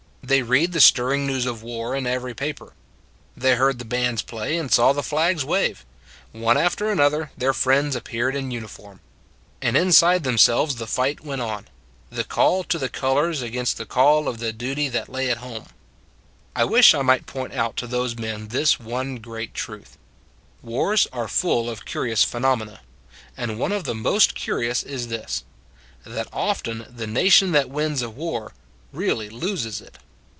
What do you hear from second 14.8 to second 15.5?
that lay at